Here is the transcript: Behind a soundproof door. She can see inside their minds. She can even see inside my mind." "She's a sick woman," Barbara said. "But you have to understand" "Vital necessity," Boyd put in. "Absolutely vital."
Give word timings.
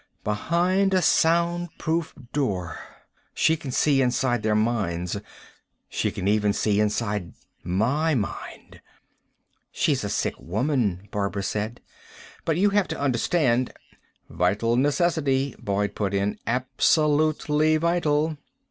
Behind 0.23 0.95
a 0.95 1.01
soundproof 1.03 2.15
door. 2.33 2.79
She 3.35 3.55
can 3.55 3.69
see 3.69 4.01
inside 4.01 4.41
their 4.41 4.55
minds. 4.55 5.15
She 5.89 6.09
can 6.09 6.27
even 6.27 6.53
see 6.53 6.79
inside 6.79 7.35
my 7.63 8.15
mind." 8.15 8.81
"She's 9.71 10.03
a 10.03 10.09
sick 10.09 10.33
woman," 10.39 11.07
Barbara 11.11 11.43
said. 11.43 11.81
"But 12.45 12.57
you 12.57 12.71
have 12.71 12.87
to 12.87 12.99
understand" 12.99 13.73
"Vital 14.31 14.75
necessity," 14.75 15.53
Boyd 15.59 15.93
put 15.93 16.15
in. 16.15 16.39
"Absolutely 16.47 17.77
vital." 17.77 18.37